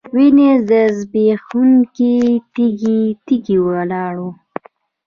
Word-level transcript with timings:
وینې 0.15 0.49
ځبېښونکي 0.97 2.15
تږي، 2.53 3.01
تږي 3.25 3.57
ولاړ 3.67 4.15